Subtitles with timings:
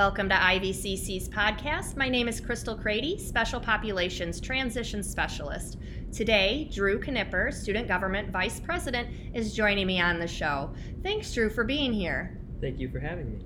[0.00, 1.94] Welcome to IVCC's podcast.
[1.94, 5.76] My name is Crystal Crady, Special Populations Transition Specialist.
[6.10, 10.72] Today, Drew Knipper, Student Government Vice President, is joining me on the show.
[11.02, 12.40] Thanks, Drew, for being here.
[12.62, 13.44] Thank you for having me.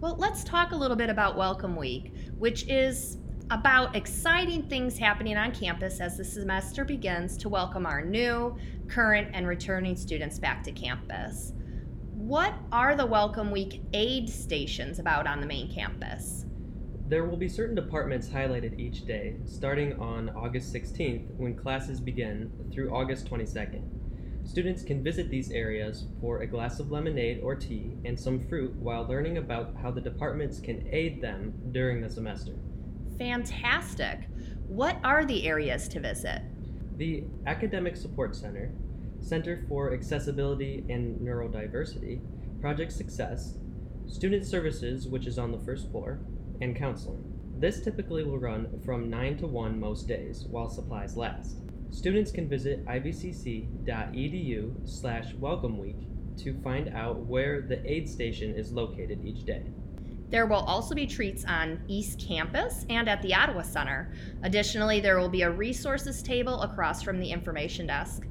[0.00, 3.18] Well, let's talk a little bit about Welcome Week, which is
[3.50, 8.56] about exciting things happening on campus as the semester begins to welcome our new,
[8.88, 11.52] current, and returning students back to campus.
[12.22, 16.46] What are the Welcome Week aid stations about on the main campus?
[17.08, 22.52] There will be certain departments highlighted each day, starting on August 16th when classes begin
[22.72, 23.82] through August 22nd.
[24.44, 28.72] Students can visit these areas for a glass of lemonade or tea and some fruit
[28.76, 32.54] while learning about how the departments can aid them during the semester.
[33.18, 34.28] Fantastic!
[34.68, 36.40] What are the areas to visit?
[36.98, 38.70] The Academic Support Center,
[39.22, 42.20] Center for Accessibility and Neurodiversity,
[42.60, 43.58] Project Success,
[44.06, 46.20] Student Services, which is on the first floor,
[46.60, 47.24] and counseling.
[47.58, 51.58] This typically will run from 9 to 1 most days while supplies last.
[51.90, 56.08] Students can visit ivcc.edu slash welcome week
[56.38, 59.62] to find out where the aid station is located each day.
[60.30, 64.14] There will also be treats on East Campus and at the Ottawa Center.
[64.42, 68.22] Additionally, there will be a resources table across from the information desk.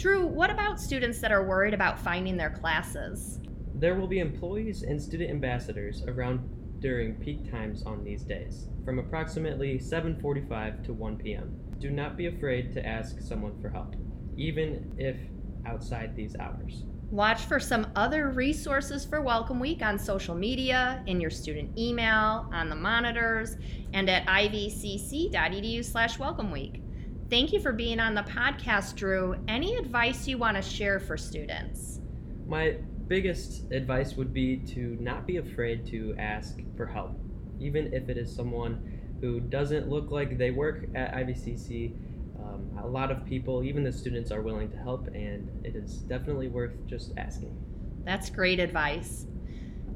[0.00, 3.38] Drew, what about students that are worried about finding their classes?
[3.74, 6.40] There will be employees and student ambassadors around
[6.80, 11.54] during peak times on these days, from approximately 7:45 to 1 p.m.
[11.78, 13.94] Do not be afraid to ask someone for help,
[14.38, 15.18] even if
[15.66, 16.84] outside these hours.
[17.10, 22.48] Watch for some other resources for Welcome Week on social media, in your student email,
[22.54, 23.58] on the monitors,
[23.92, 26.82] and at ivcc.edu slash welcome week.
[27.30, 29.36] Thank you for being on the podcast, Drew.
[29.46, 32.00] Any advice you want to share for students?
[32.44, 37.16] My biggest advice would be to not be afraid to ask for help,
[37.60, 41.94] even if it is someone who doesn't look like they work at IVCC.
[42.42, 45.98] Um, a lot of people, even the students, are willing to help, and it is
[45.98, 47.56] definitely worth just asking.
[48.04, 49.26] That's great advice.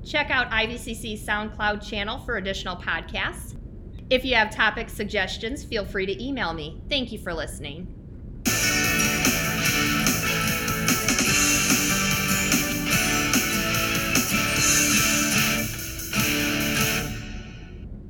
[0.04, 3.56] Check out IVCC's SoundCloud channel for additional podcasts.
[4.14, 6.80] If you have topic suggestions, feel free to email me.
[6.88, 8.03] Thank you for listening.